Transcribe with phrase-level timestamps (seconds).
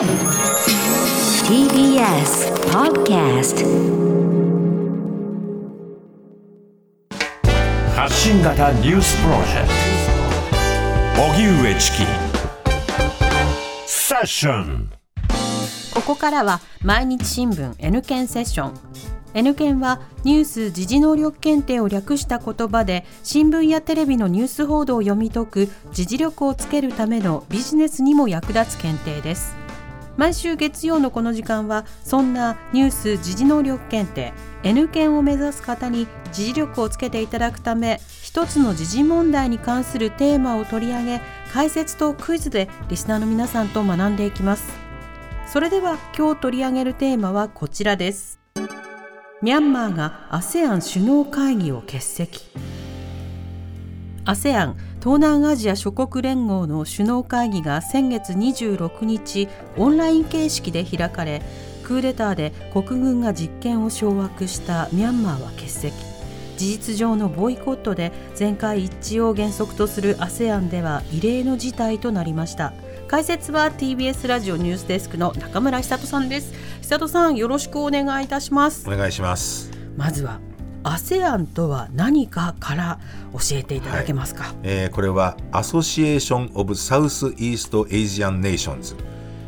[0.00, 0.08] TBS
[2.72, 3.66] Podcast
[7.94, 9.68] 発信型ニュースプロジェク
[11.16, 11.22] ト。
[11.22, 11.98] 荻上チキ。
[13.86, 14.90] セッション。
[15.92, 18.74] ここからは毎日新聞 N 検セッション。
[19.34, 29.60] N 検はニュース時事能力検定を略した言葉で新聞やテレビのニュース報道を読み解く時事力をつけるためのビジネスにも役立つ検定です
[30.16, 41.20] 毎週月曜のこの時間はそんなニュース時事能力検定 N 検を目指す方に時事力をつけていただくため一つの時事問題に関するテーマを取り上げ
[41.52, 44.90] 解説とクイズでリスナーの皆さんと学んでいきます。
[45.52, 48.38] それでは今日取り上げるテーマはこちらです。
[49.42, 52.46] ミャンマーが ASEAN 首脳会議を欠席。
[54.26, 61.40] ASEAN 東南アジア諸国連合の首脳会議が先月26日オンライン形式で開かれ
[61.82, 65.94] クーデターで国軍が実権を掌握したミャンマーは欠席。
[66.58, 72.74] 事実上のボイコットで全会一致を原則とする ASEAN では異例の事態となりました。
[73.08, 76.52] 解説は TBS ラジオニュースデスクの中村久人さんです。
[76.82, 78.86] 久人さんよろしくお願いいたします。
[78.86, 79.70] お願いします。
[79.96, 80.38] まずは
[80.84, 82.98] ASEAN とは何かから
[83.32, 88.94] 教えていただけますか、はい、えー、これは Association of Southeast Asian Nations、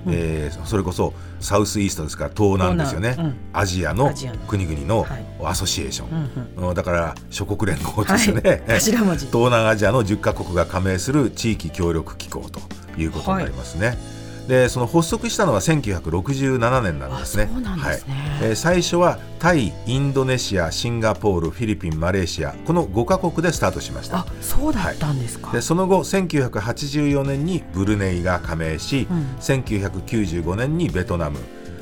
[0.06, 4.12] うん、えー、それこそサウスイーストですから東南ですよね、うん、アジアの
[4.47, 5.06] 国々の
[5.42, 12.60] アソシエーション、はい、だから諸国連合ですよね、はい、 東南アジアの10カ国が加盟する地域協力機構と
[12.97, 14.22] いうことになりますね。
[14.42, 17.46] はいでその発足したのは1967年なんですね。
[17.46, 17.64] すね。
[17.64, 18.02] はい、
[18.42, 22.52] えー、最初はタイ、インドネシア、シンガポール、フィリピン、マレーシア。
[22.66, 24.18] この5カ国でスタートしました。
[24.18, 31.38] あそうだったんですか、はい、でその後1984年にブルネイが加盟し、うん、1995年にベトナム。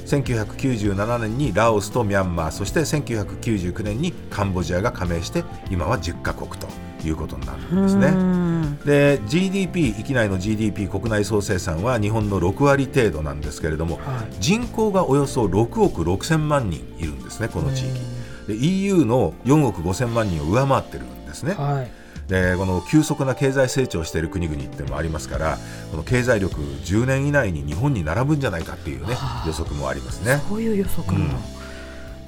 [0.07, 2.51] 1997年にラオスとミャンマー。
[2.51, 6.90] そして1999年にカンボジアが加盟して今は10カ国と。
[7.09, 8.11] いうことになるんですね。
[8.85, 18.01] で GDP 域内の GDP 国内総生産は日本の6割程度なんですけれども、はい、人口がおよそ6億6千万人いるんですねこの地域。
[18.49, 21.55] で EU の4億5千万人を上回ってるんですね。
[21.55, 21.91] はい
[22.31, 25.59] でこの急速な経済成長している国々ってもありますから
[25.91, 29.17] この経済力10年以内に日本に並ぶんじゃないかっていうね
[29.49, 30.41] 予測もありますね。
[30.49, 31.29] そういう予測も、う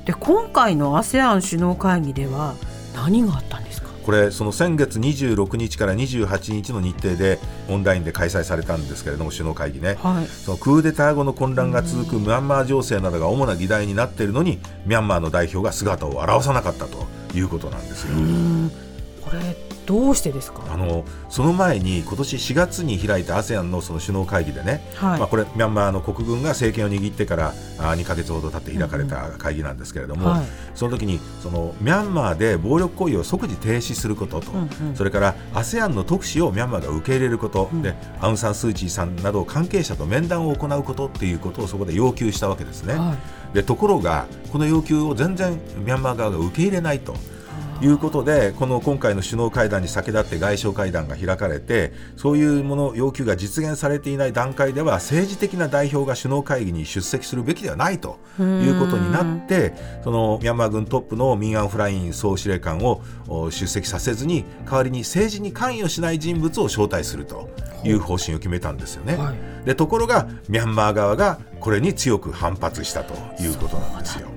[0.03, 2.56] ん、で今回の ASEAN 首脳会議では
[2.97, 3.91] 何があったんですか？
[4.05, 18.91] これその先月26日から28日の日程でオンラインで開催されたんですけれども首脳会議ね、はい、そのクーデター後の混乱が続くミャンマー情勢などが主な議題になっているのにミャンマーの代表が姿を現さなかったということなんですよ。
[19.25, 19.56] これ
[19.87, 20.62] どうしてですか？
[20.71, 42.94] あのその前に今年4月に開いた ASEAN のその首脳会議でね、はい、まあ、これミャンマーの国軍が政権を握ってからあ2か月ほど経って開かれた会議なんですけれども、うんはい、その時にそのミャンマーで暴力行為を即時停止することと、うんうん、それから ASEAN の特使をミャンマーが受け入れること、うん、でアウン・サン・スー・チーさんなど関係者と面談を行うことっていうことをそこで要求したわけですね。
[42.94, 43.16] は
[43.53, 47.15] い、でところがこの要求を全然ミャンマー側が受け入れないと。
[47.82, 63.03] いうことでこの今回の首脳会談に先立って外相会談が開かれてそういうもの要求が実現されていない段階では政治的な代表が首脳会議に出席するべきではないということになってそのミャンマー軍トップのミン・アン・フライン総司令官を
[63.50, 67.50] 出席させずに代わりに政治に関与しない人物を招待すると
[67.84, 69.16] いう方針を決めたんですよね。
[69.16, 74.31] はい、でところがミャンマー側がこれに強く反発したということなんですよ。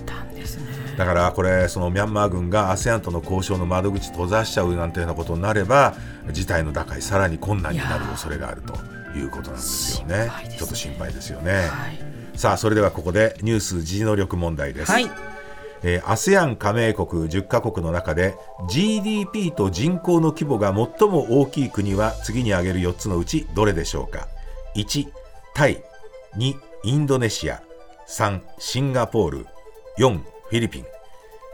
[0.97, 5.95] だからこれそのミャンマー軍が ASEAN との交渉の窓口閉ざしちゃうなんていうようなことになれば
[6.31, 8.73] 事態の打開さらに困難になる恐れがあると
[9.17, 15.09] いうことなんですよね、ね、ちょっと心配ですよね、はい、さあそれではここでニュース時事能力問題です、はい。
[15.83, 18.35] えー、ASEAN 加盟国10カ国の中で
[18.69, 24.27] GDP と人口の規模が最も大きい国は次に挙げる4つのうちどれでしょうか
[24.75, 25.07] ？1
[25.53, 25.83] タイ。
[26.37, 27.61] 2インドネシア。
[28.07, 29.47] 3シンガポール。
[29.99, 30.85] 4フィリピン、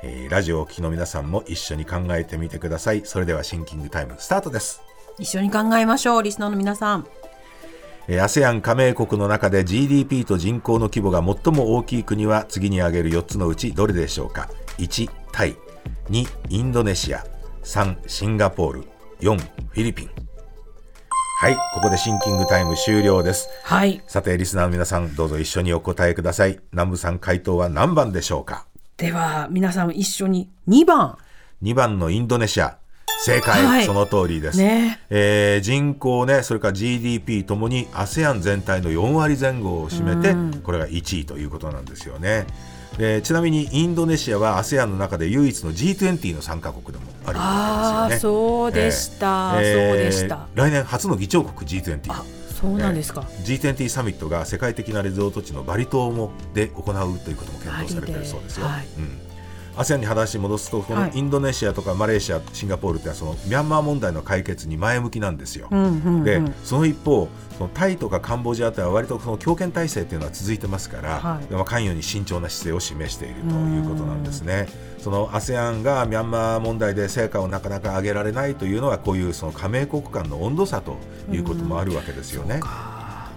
[0.03, 3.03] えー、ラジオを聴きの皆さんも一緒に考えてみてください。
[3.05, 4.81] それではシンキングタイムスタートです。
[5.17, 7.07] 一緒に考えましょうリスナーの皆さん。
[8.07, 15.55] ASEAN 加盟国の中で GDP と人口の規模が最も大きい国は次に挙げる4つのうちどれでしょうか？1タイ。
[16.09, 17.23] 2インドネシア。
[17.63, 18.83] 3シンガポール。
[19.21, 20.09] 4フィリピン。
[21.39, 23.47] はい、ここでシンキングタイム終了です。
[23.63, 24.03] はい。
[24.07, 26.59] さて、リスナーの皆さん、どうぞ一緒にお答えください。
[26.71, 28.67] 南部さん、回答は何番でしょうか？
[29.01, 31.17] では皆さん一緒に2番
[31.63, 32.77] 2番のインドネシア
[33.25, 42.45] 正解、はい、その通りです、ねえー、人口ねそれから GDP ともに ASEAN 全体の4割前後を占めて、これが1位ということなんですよね。
[42.97, 48.35] でちなみにインドネシアは ASEAN の中で唯一の G20 の参加国でもあるわけですよね。
[48.37, 50.47] そうでした、えー、そうでした。
[50.53, 52.40] 来年初の議長国 G20。
[52.61, 58.67] そうなんですか、えー、G20 サミットが世界的なレゾート地のバリ島もで行うということも検討されているそうですよ。
[58.67, 59.30] はい、うん
[59.77, 65.67] アセアンに話戻すとこのインドネシアとかマレーシア、シンガポールってそのミャンマー問題の解決に前向きなんですよ。
[65.71, 74.67] うんうんうん、でその一方そのタイとかカンボジアとは割とその強権体制というのは続いてますから、はい、関与に慎重な姿勢を示しているということなんですね。
[74.99, 80.97] その ASEAN がミャンマー問題で成果をなかなか上げられないというのはこういうその加盟国間の温度差と
[81.31, 82.61] いうこともあるわけですよね。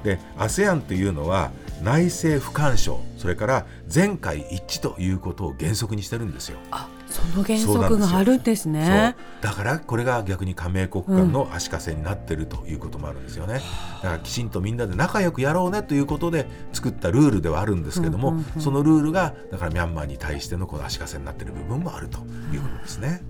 [0.03, 1.51] で ASEAN というのは
[1.83, 6.59] 内政不干渉それから全会一致ということを原則にしてるんですよ。
[6.71, 9.15] あその原則があるんですね。
[9.41, 13.61] だからこれが逆に加盟国間の足かせになってるということもあるんですよね、
[14.03, 22.19] だからきちんとみんなで仲良くやろうねということで作ったルールではあるんですけども、うんうんうん、そのルールがだからミャンマーに対してのこの足かせになってる部分もあると
[22.53, 23.23] いうことですね。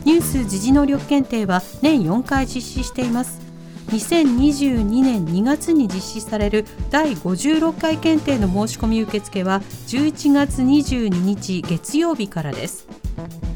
[0.05, 3.41] ニュース時事能力検定は年4回実施しています。
[3.89, 12.87] 2022年2月に実施される第56回検定の申し込み受付は11月22日月曜日からです。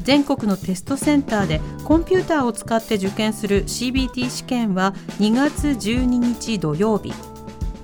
[0.03, 7.11] 全国のテストセンターでコンピューターを使って受験する CBT 試験は2月12日土曜日。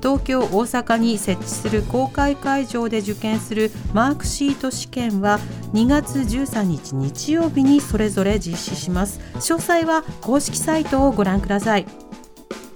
[0.02, 5.40] 東京大阪に設置する公開会場で受験するマークシート試験は
[5.74, 9.20] 2月13日日曜日にそれぞれ実施します。
[9.36, 11.86] 詳細は公式サイトをご覧ください。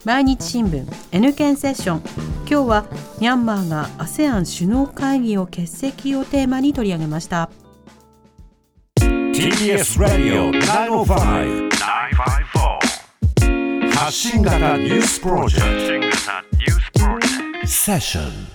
[0.05, 2.01] 毎日新聞 N 検セッション。
[2.47, 2.85] 今日は
[3.19, 7.49] ミャンマーが ASEAN 首脳会議を欠席をテーマに取り上げました。
[8.99, 12.95] TBS ラディオ905-954
[13.95, 16.05] 発信型ニュースプロジェク
[16.51, 16.54] ト
[17.67, 18.54] session.